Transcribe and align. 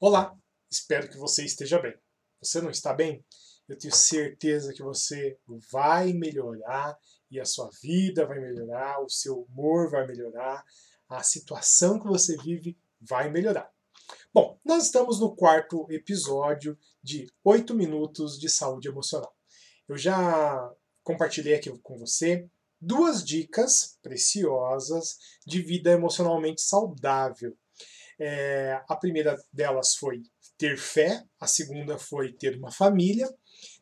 Olá, 0.00 0.32
espero 0.70 1.08
que 1.08 1.16
você 1.16 1.44
esteja 1.44 1.76
bem. 1.80 1.92
Você 2.40 2.60
não 2.60 2.70
está 2.70 2.94
bem? 2.94 3.26
Eu 3.68 3.76
tenho 3.76 3.92
certeza 3.92 4.72
que 4.72 4.80
você 4.80 5.36
vai 5.72 6.12
melhorar 6.12 6.96
e 7.28 7.40
a 7.40 7.44
sua 7.44 7.68
vida 7.82 8.24
vai 8.24 8.38
melhorar, 8.38 9.02
o 9.02 9.10
seu 9.10 9.40
humor 9.40 9.90
vai 9.90 10.06
melhorar, 10.06 10.64
a 11.08 11.20
situação 11.24 11.98
que 11.98 12.06
você 12.06 12.36
vive 12.36 12.78
vai 13.00 13.28
melhorar. 13.28 13.68
Bom, 14.32 14.60
nós 14.64 14.84
estamos 14.84 15.18
no 15.18 15.34
quarto 15.34 15.84
episódio 15.90 16.78
de 17.02 17.26
8 17.42 17.74
minutos 17.74 18.38
de 18.38 18.48
saúde 18.48 18.86
emocional. 18.86 19.36
Eu 19.88 19.98
já 19.98 20.72
compartilhei 21.02 21.54
aqui 21.54 21.76
com 21.76 21.98
você 21.98 22.48
duas 22.80 23.24
dicas 23.24 23.98
preciosas 24.00 25.18
de 25.44 25.60
vida 25.60 25.90
emocionalmente 25.90 26.62
saudável 26.62 27.58
é, 28.18 28.80
a 28.88 28.96
primeira 28.96 29.36
delas 29.52 29.94
foi 29.94 30.22
ter 30.56 30.76
fé, 30.76 31.22
a 31.40 31.46
segunda 31.46 31.98
foi 31.98 32.32
ter 32.32 32.56
uma 32.56 32.72
família, 32.72 33.28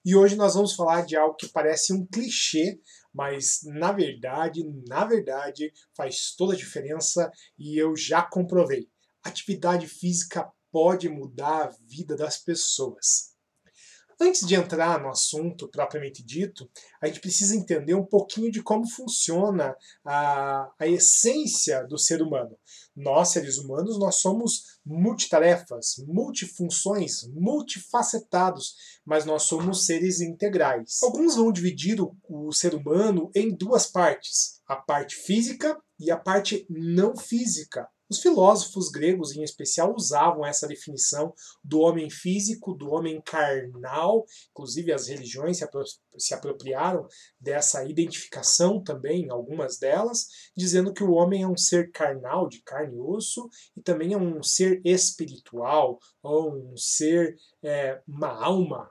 e 0.04 0.14
hoje 0.14 0.36
nós 0.36 0.54
vamos 0.54 0.74
falar 0.74 1.04
de 1.04 1.16
algo 1.16 1.36
que 1.36 1.48
parece 1.48 1.92
um 1.92 2.06
clichê, 2.06 2.80
mas 3.12 3.60
na 3.64 3.92
verdade, 3.92 4.62
na 4.88 5.04
verdade, 5.04 5.72
faz 5.94 6.34
toda 6.36 6.54
a 6.54 6.56
diferença 6.56 7.30
e 7.58 7.77
eu 7.78 7.96
já 7.96 8.22
comprovei. 8.22 8.88
Atividade 9.22 9.86
física 9.86 10.50
pode 10.70 11.08
mudar 11.08 11.64
a 11.64 11.77
vida 11.86 12.14
das 12.16 12.36
pessoas. 12.36 13.35
Antes 14.19 14.47
de 14.47 14.55
entrar 14.55 15.01
no 15.01 15.11
assunto 15.11 15.69
propriamente 15.69 16.25
dito, 16.25 16.70
a 17.02 17.06
gente 17.06 17.20
precisa 17.20 17.55
entender 17.55 17.95
um 17.95 18.05
pouquinho 18.05 18.51
de 18.51 18.62
como 18.62 18.89
funciona 18.89 19.77
a, 20.02 20.73
a 20.79 20.87
essência 20.87 21.84
do 21.84 21.98
ser 21.98 22.23
humano. 22.23 22.56
Nós, 22.97 23.29
seres 23.29 23.59
humanos, 23.59 23.98
nós 23.98 24.16
somos 24.16 24.80
multitarefas, 24.84 25.97
multifunções, 26.06 27.29
multifacetados, 27.29 28.75
mas 29.05 29.27
nós 29.27 29.42
somos 29.42 29.84
seres 29.84 30.20
integrais. 30.20 30.98
Alguns 31.03 31.36
vão 31.36 31.53
dividir 31.53 32.01
o, 32.01 32.17
o 32.27 32.53
ser 32.53 32.75
humano 32.75 33.30
em 33.34 33.55
duas 33.55 33.86
partes, 33.86 34.62
a 34.67 34.77
parte 34.77 35.14
física 35.14 35.78
e 36.01 36.11
a 36.11 36.17
parte 36.17 36.67
não 36.70 37.14
física. 37.14 37.86
Os 38.08 38.20
filósofos 38.20 38.88
gregos, 38.88 39.34
em 39.34 39.42
especial, 39.42 39.94
usavam 39.94 40.46
essa 40.46 40.68
definição 40.68 41.34
do 41.62 41.80
homem 41.80 42.08
físico, 42.08 42.72
do 42.72 42.90
homem 42.90 43.20
carnal, 43.20 44.24
inclusive 44.50 44.92
as 44.92 45.08
religiões 45.08 45.58
se 46.16 46.34
apropriaram 46.34 47.06
dessa 47.40 47.84
identificação 47.84 48.82
também, 48.82 49.28
algumas 49.28 49.78
delas, 49.78 50.27
dizendo 50.56 50.92
que 50.92 51.02
o 51.02 51.12
homem 51.12 51.42
é 51.42 51.48
um 51.48 51.56
ser 51.56 51.90
carnal, 51.90 52.48
de 52.48 52.62
carne 52.62 52.96
e 52.96 53.00
osso, 53.00 53.48
e 53.77 53.82
também 53.82 54.12
é 54.12 54.16
um 54.16 54.42
ser 54.42 54.80
espiritual, 54.84 55.98
ou 56.22 56.72
um 56.72 56.77
ser, 56.77 57.34
é, 57.62 58.00
uma 58.06 58.28
alma, 58.28 58.90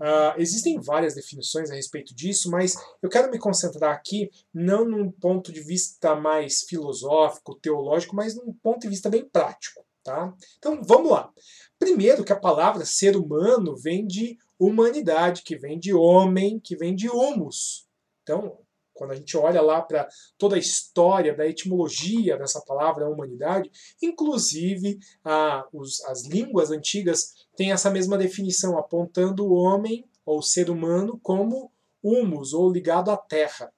Uh, 0.00 0.38
existem 0.38 0.80
várias 0.80 1.14
definições 1.14 1.70
a 1.70 1.74
respeito 1.74 2.14
disso, 2.14 2.50
mas 2.50 2.76
eu 3.02 3.08
quero 3.08 3.30
me 3.30 3.38
concentrar 3.38 3.94
aqui 3.94 4.30
não 4.52 4.84
num 4.84 5.10
ponto 5.10 5.52
de 5.52 5.60
vista 5.60 6.14
mais 6.14 6.62
filosófico, 6.62 7.54
teológico, 7.54 8.16
mas 8.16 8.34
num 8.34 8.52
ponto 8.52 8.82
de 8.82 8.88
vista 8.88 9.08
bem 9.08 9.28
prático. 9.28 9.84
Tá? 10.02 10.34
Então 10.58 10.82
vamos 10.82 11.10
lá. 11.10 11.32
Primeiro 11.78 12.24
que 12.24 12.32
a 12.32 12.38
palavra 12.38 12.84
ser 12.84 13.16
humano 13.16 13.74
vem 13.74 14.06
de 14.06 14.36
humanidade, 14.58 15.42
que 15.42 15.56
vem 15.56 15.78
de 15.78 15.94
homem, 15.94 16.60
que 16.60 16.76
vem 16.76 16.94
de 16.94 17.08
humus. 17.08 17.86
Então, 18.22 18.58
quando 18.94 19.10
a 19.10 19.14
gente 19.16 19.36
olha 19.36 19.60
lá 19.60 19.82
para 19.82 20.08
toda 20.38 20.56
a 20.56 20.58
história 20.58 21.34
da 21.34 21.46
etimologia 21.46 22.38
dessa 22.38 22.60
palavra 22.62 23.08
humanidade, 23.08 23.70
inclusive 24.02 24.98
ah, 25.24 25.66
os, 25.72 26.02
as 26.04 26.24
línguas 26.24 26.70
antigas 26.70 27.32
têm 27.56 27.72
essa 27.72 27.90
mesma 27.90 28.16
definição, 28.16 28.78
apontando 28.78 29.44
o 29.44 29.54
homem 29.54 30.08
ou 30.24 30.40
ser 30.40 30.70
humano 30.70 31.18
como 31.22 31.70
humus 32.02 32.52
ou 32.52 32.70
ligado 32.70 33.10
à 33.10 33.16
terra. 33.16 33.72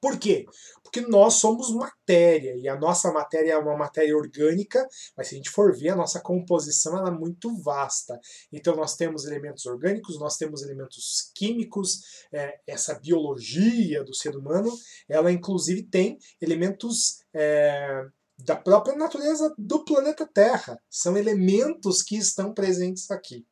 Por 0.00 0.18
quê? 0.18 0.46
Porque 0.82 1.02
nós 1.02 1.34
somos 1.34 1.70
matéria 1.74 2.56
e 2.56 2.66
a 2.66 2.76
nossa 2.76 3.12
matéria 3.12 3.52
é 3.52 3.58
uma 3.58 3.76
matéria 3.76 4.16
orgânica, 4.16 4.86
mas 5.16 5.28
se 5.28 5.34
a 5.34 5.36
gente 5.36 5.50
for 5.50 5.76
ver, 5.76 5.90
a 5.90 5.96
nossa 5.96 6.20
composição 6.20 6.96
ela 6.96 7.08
é 7.08 7.12
muito 7.12 7.54
vasta. 7.62 8.18
Então 8.50 8.74
nós 8.74 8.96
temos 8.96 9.26
elementos 9.26 9.66
orgânicos, 9.66 10.18
nós 10.18 10.36
temos 10.36 10.62
elementos 10.62 11.30
químicos, 11.34 12.00
é, 12.32 12.58
essa 12.66 12.98
biologia 12.98 14.02
do 14.02 14.14
ser 14.14 14.34
humano, 14.36 14.70
ela 15.08 15.30
inclusive 15.30 15.82
tem 15.82 16.18
elementos. 16.40 17.20
É, 17.34 18.04
da 18.42 18.56
própria 18.56 18.96
natureza 18.96 19.54
do 19.58 19.84
planeta 19.84 20.26
Terra. 20.26 20.80
São 20.88 21.14
elementos 21.14 22.02
que 22.02 22.16
estão 22.16 22.54
presentes 22.54 23.10
aqui 23.10 23.44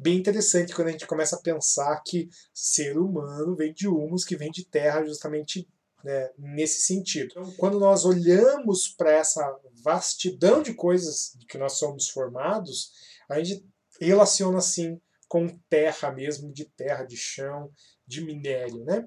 bem 0.00 0.16
interessante 0.16 0.74
quando 0.74 0.88
a 0.88 0.92
gente 0.92 1.06
começa 1.06 1.36
a 1.36 1.40
pensar 1.40 2.02
que 2.02 2.30
ser 2.54 2.98
humano 2.98 3.54
vem 3.54 3.72
de 3.72 3.86
humus, 3.86 4.24
que 4.24 4.34
vem 4.34 4.50
de 4.50 4.64
terra, 4.64 5.04
justamente 5.04 5.68
né, 6.02 6.30
nesse 6.38 6.82
sentido. 6.82 7.28
Então, 7.30 7.52
quando 7.58 7.78
nós 7.78 8.06
olhamos 8.06 8.88
para 8.88 9.12
essa 9.12 9.60
vastidão 9.84 10.62
de 10.62 10.72
coisas 10.72 11.34
de 11.36 11.44
que 11.44 11.58
nós 11.58 11.74
somos 11.74 12.08
formados, 12.08 12.92
a 13.28 13.38
gente 13.42 13.62
relaciona 14.00 14.56
assim 14.56 14.98
com 15.28 15.46
terra 15.68 16.10
mesmo, 16.10 16.50
de 16.50 16.64
terra, 16.64 17.04
de 17.04 17.16
chão, 17.16 17.70
de 18.06 18.24
minério, 18.24 18.82
né? 18.84 19.06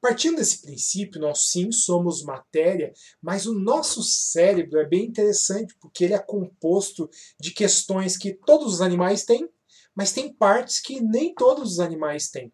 Partindo 0.00 0.36
desse 0.36 0.62
princípio, 0.62 1.20
nós 1.20 1.50
sim 1.50 1.70
somos 1.70 2.24
matéria, 2.24 2.92
mas 3.20 3.46
o 3.46 3.54
nosso 3.54 4.02
cérebro 4.02 4.80
é 4.80 4.84
bem 4.84 5.04
interessante 5.04 5.76
porque 5.78 6.04
ele 6.04 6.14
é 6.14 6.18
composto 6.18 7.08
de 7.38 7.52
questões 7.52 8.16
que 8.16 8.32
todos 8.32 8.74
os 8.74 8.80
animais 8.80 9.24
têm 9.24 9.48
mas 9.94 10.12
tem 10.12 10.32
partes 10.32 10.80
que 10.80 11.00
nem 11.00 11.34
todos 11.34 11.72
os 11.72 11.80
animais 11.80 12.30
têm. 12.30 12.52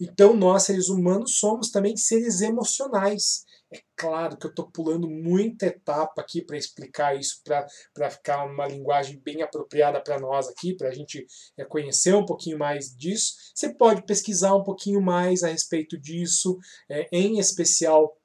Então, 0.00 0.34
nós, 0.34 0.64
seres 0.64 0.88
humanos, 0.88 1.38
somos 1.38 1.70
também 1.70 1.96
seres 1.96 2.40
emocionais. 2.40 3.44
É 3.72 3.80
claro 3.96 4.36
que 4.36 4.46
eu 4.46 4.50
estou 4.50 4.70
pulando 4.70 5.08
muita 5.08 5.66
etapa 5.66 6.20
aqui 6.20 6.42
para 6.42 6.56
explicar 6.56 7.18
isso, 7.18 7.42
para 7.44 8.10
ficar 8.10 8.44
uma 8.44 8.66
linguagem 8.66 9.20
bem 9.20 9.42
apropriada 9.42 10.00
para 10.00 10.20
nós 10.20 10.48
aqui, 10.48 10.76
para 10.76 10.88
a 10.88 10.94
gente 10.94 11.26
é, 11.56 11.64
conhecer 11.64 12.14
um 12.14 12.24
pouquinho 12.24 12.58
mais 12.58 12.94
disso. 12.96 13.34
Você 13.54 13.74
pode 13.74 14.04
pesquisar 14.04 14.54
um 14.54 14.62
pouquinho 14.62 15.00
mais 15.00 15.42
a 15.42 15.48
respeito 15.48 15.98
disso, 15.98 16.56
é, 16.88 17.08
em 17.10 17.38
especial 17.38 18.16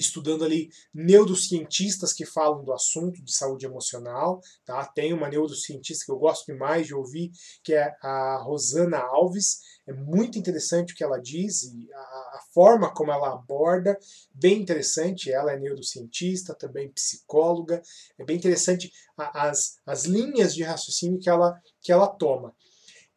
estudando 0.00 0.44
ali 0.44 0.70
neurocientistas 0.92 2.12
que 2.12 2.24
falam 2.24 2.64
do 2.64 2.72
assunto 2.72 3.22
de 3.22 3.32
saúde 3.32 3.66
emocional. 3.66 4.40
Tá? 4.64 4.84
Tem 4.86 5.12
uma 5.12 5.28
neurocientista 5.28 6.04
que 6.04 6.10
eu 6.10 6.18
gosto 6.18 6.46
demais 6.46 6.86
de 6.86 6.94
ouvir, 6.94 7.30
que 7.62 7.74
é 7.74 7.94
a 8.02 8.42
Rosana 8.42 8.98
Alves. 8.98 9.60
É 9.86 9.92
muito 9.92 10.38
interessante 10.38 10.92
o 10.92 10.96
que 10.96 11.04
ela 11.04 11.18
diz 11.18 11.64
e 11.64 11.92
a, 11.92 11.98
a 11.98 12.40
forma 12.52 12.92
como 12.92 13.12
ela 13.12 13.32
aborda, 13.32 13.98
bem 14.34 14.60
interessante. 14.60 15.30
Ela 15.30 15.52
é 15.52 15.58
neurocientista, 15.58 16.54
também 16.54 16.90
psicóloga. 16.90 17.82
É 18.18 18.24
bem 18.24 18.36
interessante 18.36 18.90
as, 19.16 19.76
as 19.86 20.04
linhas 20.04 20.54
de 20.54 20.62
raciocínio 20.62 21.20
que 21.20 21.28
ela, 21.28 21.60
que 21.80 21.92
ela 21.92 22.08
toma. 22.08 22.54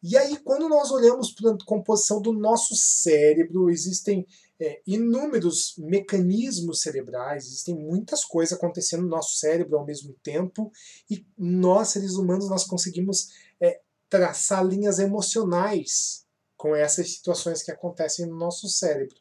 E 0.06 0.18
aí, 0.18 0.36
quando 0.36 0.68
nós 0.68 0.90
olhamos 0.90 1.32
para 1.32 1.50
a 1.50 1.56
composição 1.64 2.20
do 2.20 2.30
nosso 2.30 2.76
cérebro, 2.76 3.70
existem 3.70 4.26
é, 4.60 4.82
inúmeros 4.86 5.74
mecanismos 5.78 6.82
cerebrais, 6.82 7.46
existem 7.46 7.74
muitas 7.74 8.22
coisas 8.22 8.54
acontecendo 8.54 9.04
no 9.04 9.08
nosso 9.08 9.38
cérebro 9.38 9.78
ao 9.78 9.86
mesmo 9.86 10.12
tempo 10.22 10.70
e 11.10 11.26
nós, 11.38 11.88
seres 11.88 12.16
humanos, 12.16 12.50
nós 12.50 12.64
conseguimos 12.64 13.30
é, 13.58 13.80
traçar 14.10 14.62
linhas 14.62 14.98
emocionais 14.98 16.26
com 16.54 16.76
essas 16.76 17.10
situações 17.10 17.62
que 17.62 17.70
acontecem 17.70 18.26
no 18.26 18.36
nosso 18.36 18.68
cérebro. 18.68 19.16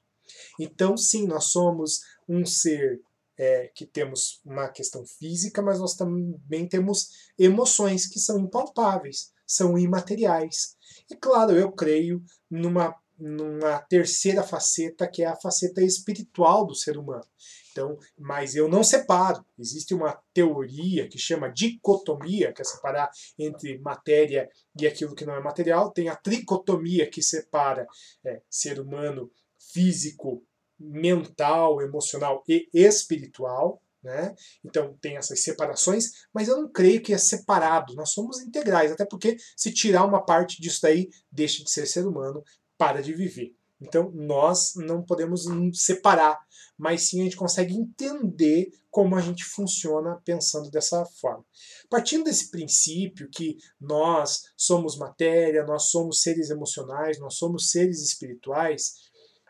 Então, 0.59 0.97
sim, 0.97 1.25
nós 1.25 1.45
somos 1.45 2.01
um 2.27 2.45
ser 2.45 3.01
é, 3.37 3.71
que 3.73 3.85
temos 3.85 4.41
uma 4.43 4.67
questão 4.67 5.05
física, 5.05 5.61
mas 5.61 5.79
nós 5.79 5.95
também 5.95 6.67
temos 6.67 7.31
emoções 7.39 8.05
que 8.05 8.19
são 8.19 8.37
impalpáveis, 8.37 9.31
são 9.45 9.77
imateriais. 9.77 10.75
E 11.09 11.15
claro, 11.15 11.51
eu 11.51 11.71
creio 11.71 12.23
numa 12.49 12.95
numa 13.17 13.79
terceira 13.79 14.43
faceta, 14.43 15.07
que 15.07 15.23
é 15.23 15.27
a 15.27 15.35
faceta 15.35 15.81
espiritual 15.81 16.65
do 16.65 16.75
ser 16.75 16.97
humano. 16.97 17.25
Então, 17.71 17.97
mas 18.17 18.55
eu 18.55 18.67
não 18.67 18.83
separo. 18.83 19.43
Existe 19.57 19.93
uma 19.93 20.19
teoria 20.33 21.07
que 21.07 21.17
chama 21.17 21.49
dicotomia, 21.49 22.53
que 22.53 22.61
é 22.61 22.65
separar 22.65 23.09
entre 23.37 23.79
matéria 23.79 24.49
e 24.79 24.85
aquilo 24.85 25.15
que 25.15 25.25
não 25.25 25.35
é 25.35 25.41
material. 25.41 25.91
Tem 25.91 26.09
a 26.09 26.15
tricotomia, 26.15 27.09
que 27.09 27.21
separa 27.21 27.87
é, 28.25 28.41
ser 28.49 28.79
humano 28.79 29.31
físico, 29.73 30.43
mental, 30.79 31.81
emocional 31.81 32.43
e 32.47 32.69
espiritual. 32.73 33.81
Né? 34.03 34.35
Então 34.65 34.97
tem 34.99 35.15
essas 35.15 35.41
separações, 35.41 36.11
mas 36.33 36.49
eu 36.49 36.61
não 36.61 36.69
creio 36.69 37.01
que 37.01 37.13
é 37.13 37.17
separado. 37.17 37.95
Nós 37.95 38.11
somos 38.11 38.41
integrais, 38.41 38.91
até 38.91 39.05
porque 39.05 39.37
se 39.55 39.71
tirar 39.71 40.03
uma 40.03 40.25
parte 40.25 40.61
disso 40.61 40.79
daí, 40.81 41.09
deixa 41.31 41.63
de 41.63 41.71
ser 41.71 41.85
ser 41.85 42.05
humano, 42.05 42.43
para 42.77 43.01
de 43.01 43.13
viver. 43.13 43.55
Então, 43.83 44.11
nós 44.13 44.73
não 44.75 45.03
podemos 45.03 45.45
separar, 45.73 46.39
mas 46.77 47.09
sim 47.09 47.21
a 47.21 47.23
gente 47.25 47.35
consegue 47.35 47.75
entender 47.75 48.71
como 48.89 49.15
a 49.15 49.21
gente 49.21 49.43
funciona 49.43 50.21
pensando 50.23 50.71
dessa 50.71 51.05
forma. 51.05 51.43
Partindo 51.89 52.23
desse 52.23 52.49
princípio 52.49 53.29
que 53.29 53.57
nós 53.79 54.43
somos 54.55 54.97
matéria, 54.97 55.65
nós 55.65 55.89
somos 55.89 56.21
seres 56.21 56.49
emocionais, 56.49 57.19
nós 57.19 57.35
somos 57.35 57.71
seres 57.71 58.01
espirituais, 58.01 58.93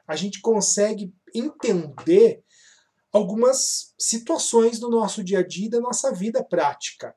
a 0.08 0.16
gente 0.16 0.42
consegue 0.42 1.14
entender 1.34 2.43
algumas 3.14 3.94
situações 3.98 4.80
do 4.80 4.90
nosso 4.90 5.24
dia 5.24 5.40
a 5.40 5.48
dia, 5.48 5.70
da 5.70 5.80
nossa 5.80 6.12
vida 6.12 6.44
prática. 6.44 7.16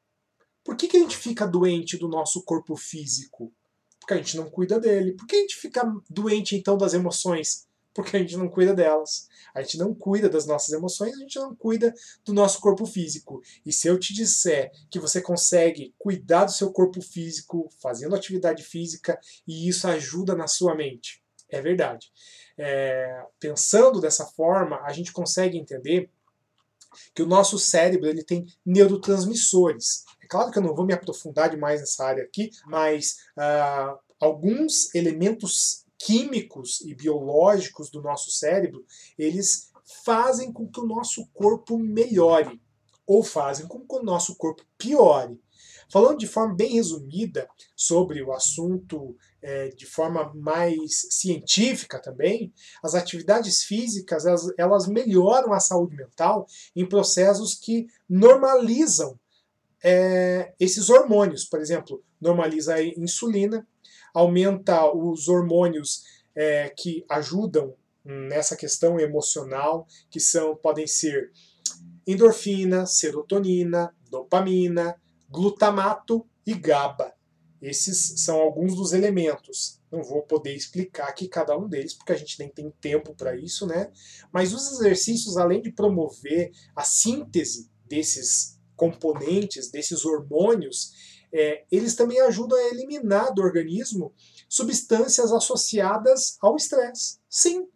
Por 0.62 0.76
que, 0.76 0.87
que 0.87 0.98
a 0.98 1.00
gente 1.00 1.16
fica 1.16 1.46
doente 1.46 1.96
do 1.96 2.06
nosso 2.06 2.43
corpo 2.44 2.76
físico? 2.76 3.50
Porque 3.98 4.12
a 4.12 4.19
gente 4.19 4.37
não 4.37 4.50
cuida 4.50 4.78
dele. 4.78 5.12
Por 5.12 5.26
que 5.26 5.37
a 5.37 5.40
gente 5.40 5.56
fica 5.56 5.90
doente 6.10 6.54
então 6.54 6.76
das 6.76 6.93
emoções? 6.93 7.66
Porque 7.94 8.14
a 8.14 8.20
gente 8.20 8.37
não 8.37 8.48
cuida 8.48 8.75
delas. 8.75 9.26
A 9.54 9.62
gente 9.62 9.78
não 9.78 9.94
cuida 9.94 10.28
das 10.28 10.44
nossas 10.44 10.70
emoções, 10.75 11.14
a 11.14 11.20
gente 11.20 11.38
não 11.38 11.56
cuida 11.56 11.94
do 12.26 12.34
nosso 12.34 12.60
corpo 12.60 12.84
físico. 12.84 13.40
E 13.64 13.72
se 13.72 13.88
eu 13.88 13.98
te 13.98 14.12
disser 14.12 14.70
que 14.90 15.00
você 15.00 15.22
consegue 15.22 15.94
cuidar 15.98 16.44
do 16.44 16.52
seu 16.52 16.70
corpo 16.70 17.00
físico 17.00 17.70
fazendo 17.81 18.14
atividade 18.14 18.62
física 18.62 19.19
e 19.48 19.66
isso 19.66 19.88
ajuda 19.88 20.37
na 20.37 20.46
sua 20.46 20.75
mente, 20.75 21.25
é 21.48 21.60
verdade. 21.60 22.10
É, 22.58 23.25
pensando 23.38 24.00
dessa 24.00 24.26
forma, 24.26 24.81
a 24.82 24.93
gente 24.93 25.12
consegue 25.12 25.58
entender 25.58 26.10
que 27.14 27.22
o 27.22 27.26
nosso 27.26 27.58
cérebro 27.58 28.08
ele 28.08 28.25
tem 28.25 28.46
neurotransmissores. 28.64 30.04
É 30.22 30.26
claro 30.26 30.50
que 30.50 30.58
eu 30.58 30.62
não 30.62 30.75
vou 30.75 30.87
me 30.87 30.94
aprofundar 30.94 31.50
demais 31.50 31.81
nessa 31.81 32.04
área 32.04 32.25
aqui, 32.25 32.50
mas 32.66 33.19
uh, 33.37 33.98
alguns 34.19 34.94
elementos 34.94 35.84
químicos 35.98 36.81
e 36.82 36.94
biológicos 36.94 37.90
do 37.90 38.02
nosso 38.02 38.31
cérebro, 38.31 38.84
eles 39.19 39.72
fazem 40.04 40.52
com 40.52 40.66
que 40.69 40.81
o 40.81 40.87
nosso 40.87 41.26
corpo 41.28 41.78
melhore 41.78 42.60
ou 43.06 43.22
fazem 43.22 43.66
com 43.66 43.87
que 43.87 43.94
o 43.94 44.02
nosso 44.02 44.34
corpo 44.37 44.64
piore. 44.76 45.40
Falando 45.88 46.19
de 46.19 46.26
forma 46.26 46.54
bem 46.54 46.72
resumida 46.72 47.48
sobre 47.76 48.20
o 48.20 48.32
assunto, 48.32 49.16
é, 49.46 49.69
de 49.69 49.87
forma 49.87 50.32
mais 50.34 51.06
científica 51.08 52.00
também, 52.00 52.52
as 52.82 52.96
atividades 52.96 53.62
físicas 53.62 54.26
elas, 54.26 54.52
elas 54.58 54.88
melhoram 54.88 55.52
a 55.52 55.60
saúde 55.60 55.94
mental 55.94 56.48
em 56.75 56.84
processos 56.84 57.54
que 57.54 57.87
normalizam 58.10 59.16
é, 59.84 60.52
esses 60.58 60.90
hormônios. 60.90 61.44
Por 61.44 61.60
exemplo, 61.60 62.02
normaliza 62.20 62.75
a 62.75 62.82
insulina, 62.82 63.64
aumenta 64.12 64.93
os 64.93 65.28
hormônios 65.28 66.02
é, 66.34 66.69
que 66.70 67.04
ajudam 67.08 67.72
nessa 68.04 68.56
questão 68.56 68.98
emocional, 68.98 69.87
que 70.10 70.19
são 70.19 70.56
podem 70.56 70.88
ser 70.88 71.31
endorfina, 72.04 72.84
serotonina, 72.84 73.94
dopamina, 74.10 75.00
glutamato 75.31 76.26
e 76.44 76.52
GABA. 76.52 77.15
Esses 77.61 78.23
são 78.23 78.37
alguns 78.37 78.75
dos 78.75 78.93
elementos. 78.93 79.81
Não 79.91 80.03
vou 80.03 80.23
poder 80.23 80.55
explicar 80.55 81.08
aqui 81.08 81.29
cada 81.29 81.56
um 81.56 81.69
deles, 81.69 81.94
porque 81.94 82.12
a 82.12 82.17
gente 82.17 82.38
nem 82.38 82.49
tem 82.49 82.70
tempo 82.81 83.14
para 83.14 83.37
isso, 83.37 83.67
né? 83.67 83.91
Mas 84.32 84.53
os 84.53 84.73
exercícios, 84.73 85.37
além 85.37 85.62
de 85.62 85.73
promover 85.73 86.53
a 86.75 86.85
síntese 86.85 87.70
desses 87.87 88.58
componentes, 88.76 89.70
desses 89.70 90.05
hormônios, 90.05 90.93
é, 91.32 91.64
eles 91.70 91.94
também 91.94 92.20
ajudam 92.20 92.58
a 92.58 92.69
eliminar 92.69 93.32
do 93.35 93.43
organismo 93.43 94.14
substâncias 94.49 95.32
associadas 95.32 96.37
ao 96.41 96.56
estresse. 96.56 97.19
Sim, 97.29 97.67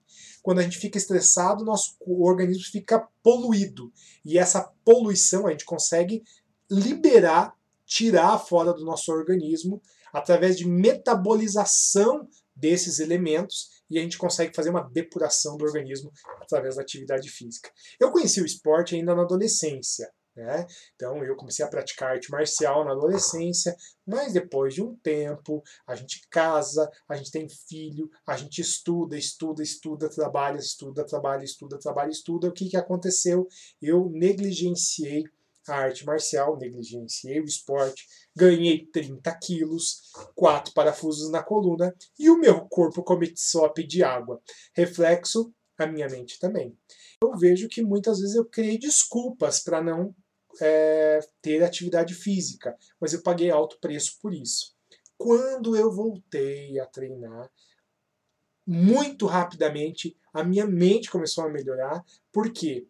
quando 0.43 0.61
a 0.61 0.62
gente 0.62 0.79
fica 0.79 0.99
estressado, 0.99 1.65
nosso 1.65 1.97
organismo 2.06 2.65
fica 2.65 3.06
poluído. 3.23 3.93
E 4.25 4.38
essa 4.38 4.73
poluição 4.85 5.47
a 5.47 5.50
gente 5.50 5.65
consegue 5.65 6.23
liberar, 6.71 7.55
tirar 7.90 8.38
fora 8.38 8.72
do 8.72 8.84
nosso 8.84 9.10
organismo 9.10 9.82
através 10.12 10.56
de 10.56 10.66
metabolização 10.66 12.28
desses 12.54 13.00
elementos 13.00 13.82
e 13.90 13.98
a 13.98 14.02
gente 14.02 14.16
consegue 14.16 14.54
fazer 14.54 14.70
uma 14.70 14.88
depuração 14.88 15.56
do 15.56 15.64
organismo 15.64 16.12
através 16.40 16.76
da 16.76 16.82
atividade 16.82 17.28
física. 17.28 17.69
Eu 17.98 18.12
conheci 18.12 18.40
o 18.40 18.46
esporte 18.46 18.94
ainda 18.94 19.14
na 19.14 19.22
adolescência. 19.22 20.08
Né? 20.37 20.64
Então 20.94 21.25
eu 21.25 21.34
comecei 21.34 21.64
a 21.64 21.69
praticar 21.69 22.12
arte 22.12 22.31
marcial 22.31 22.84
na 22.84 22.92
adolescência, 22.92 23.76
mas 24.06 24.32
depois 24.32 24.72
de 24.72 24.82
um 24.82 24.94
tempo 24.94 25.60
a 25.84 25.96
gente 25.96 26.22
casa, 26.31 26.88
a 27.08 27.16
gente 27.16 27.32
tem 27.32 27.48
filho, 27.48 28.08
a 28.25 28.36
gente 28.36 28.60
estuda, 28.60 29.19
estuda, 29.19 29.60
estuda, 29.60 30.08
trabalha, 30.08 30.58
estuda, 30.58 31.04
trabalha, 31.04 31.43
estuda, 31.43 31.76
trabalha, 31.81 32.10
estuda. 32.10 32.48
O 32.48 32.52
que, 32.52 32.69
que 32.69 32.76
aconteceu? 32.76 33.48
Eu 33.82 34.08
negligenciei 34.10 35.25
a 35.70 35.76
arte 35.76 36.05
marcial, 36.05 36.58
negligenciei 36.58 37.40
o 37.40 37.44
esporte, 37.44 38.06
ganhei 38.34 38.87
30 38.87 39.32
quilos, 39.38 40.11
quatro 40.34 40.72
parafusos 40.75 41.31
na 41.31 41.43
coluna 41.43 41.94
e 42.19 42.28
o 42.28 42.38
meu 42.38 42.67
corpo 42.67 43.02
começou 43.02 43.64
a 43.64 43.70
pedir 43.70 44.02
água. 44.02 44.40
Reflexo, 44.75 45.52
a 45.78 45.87
minha 45.87 46.08
mente 46.08 46.38
também. 46.38 46.76
Eu 47.22 47.37
vejo 47.37 47.69
que 47.69 47.82
muitas 47.82 48.20
vezes 48.20 48.37
eu 48.37 48.44
criei 48.44 48.78
desculpas 48.78 49.61
para 49.61 49.82
não 49.82 50.14
é, 50.61 51.20
ter 51.40 51.62
atividade 51.62 52.14
física, 52.14 52.76
mas 53.00 53.12
eu 53.12 53.22
paguei 53.22 53.50
alto 53.50 53.78
preço 53.81 54.19
por 54.20 54.34
isso. 54.34 54.75
Quando 55.17 55.76
eu 55.76 55.93
voltei 55.93 56.78
a 56.78 56.87
treinar, 56.87 57.50
muito 58.67 59.26
rapidamente 59.26 60.17
a 60.32 60.44
minha 60.44 60.67
mente 60.67 61.11
começou 61.11 61.44
a 61.44 61.49
melhorar, 61.49 62.05
porque 62.32 62.87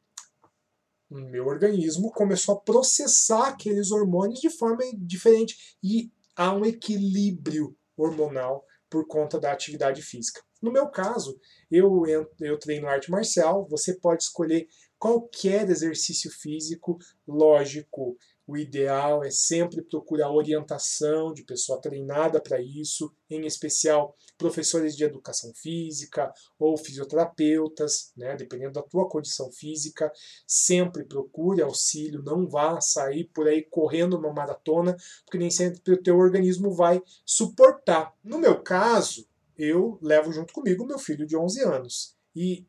meu 1.11 1.47
organismo 1.47 2.13
começou 2.13 2.55
a 2.55 2.61
processar 2.61 3.49
aqueles 3.49 3.91
hormônios 3.91 4.41
de 4.41 4.51
forma 4.51 4.83
diferente 4.97 5.77
e 5.83 6.13
há 6.37 6.55
um 6.55 6.65
equilíbrio 6.65 7.77
hormonal 7.97 8.65
por 8.89 9.07
conta 9.07 9.39
da 9.39 9.53
atividade 9.53 10.03
física. 10.03 10.41
No 10.63 10.71
meu 10.71 10.89
caso, 10.89 11.39
eu, 11.71 12.05
eu 12.41 12.59
treino 12.59 12.87
arte 12.87 13.11
marcial, 13.11 13.67
você 13.69 13.95
pode 13.95 14.25
escolher 14.25 14.69
qualquer 14.99 15.69
exercício 15.71 16.31
físico, 16.31 16.99
lógico, 17.27 18.17
o 18.51 18.57
ideal 18.57 19.23
é 19.23 19.31
sempre 19.31 19.81
procurar 19.81 20.33
orientação 20.33 21.33
de 21.33 21.45
pessoa 21.45 21.81
treinada 21.81 22.41
para 22.41 22.61
isso, 22.61 23.15
em 23.31 23.47
especial 23.47 24.17
professores 24.37 24.97
de 24.97 25.05
educação 25.05 25.55
física 25.55 26.35
ou 26.59 26.77
fisioterapeutas, 26.77 28.11
né, 28.17 28.35
dependendo 28.35 28.73
da 28.73 28.83
tua 28.83 29.09
condição 29.09 29.53
física. 29.53 30.11
Sempre 30.49 31.05
procure 31.05 31.63
auxílio, 31.63 32.25
não 32.25 32.49
vá 32.49 32.81
sair 32.81 33.31
por 33.33 33.47
aí 33.47 33.63
correndo 33.63 34.19
uma 34.19 34.33
maratona, 34.33 34.97
porque 35.25 35.39
nem 35.39 35.51
sempre 35.51 35.95
o 35.95 36.03
teu 36.03 36.19
organismo 36.19 36.73
vai 36.73 37.01
suportar. 37.25 38.13
No 38.25 38.37
meu 38.37 38.61
caso, 38.61 39.29
eu 39.57 39.97
levo 40.03 40.33
junto 40.33 40.53
comigo 40.53 40.85
meu 40.85 40.99
filho 40.99 41.25
de 41.25 41.37
11 41.37 41.63
anos. 41.63 42.17
E 42.35 42.67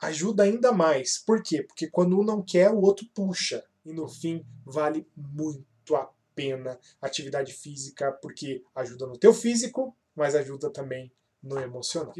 ajuda 0.00 0.44
ainda 0.44 0.72
mais. 0.72 1.18
Por 1.18 1.42
quê? 1.42 1.62
Porque 1.62 1.86
quando 1.86 2.18
um 2.18 2.24
não 2.24 2.42
quer, 2.42 2.70
o 2.70 2.80
outro 2.80 3.06
puxa 3.12 3.62
e 3.88 3.92
no 3.92 4.06
fim 4.06 4.44
vale 4.66 5.08
muito 5.16 5.96
a 5.96 6.12
pena 6.34 6.78
atividade 7.00 7.52
física 7.52 8.12
porque 8.12 8.62
ajuda 8.74 9.06
no 9.06 9.18
teu 9.18 9.32
físico, 9.32 9.96
mas 10.14 10.34
ajuda 10.34 10.70
também 10.70 11.10
no 11.42 11.58
emocional. 11.58 12.12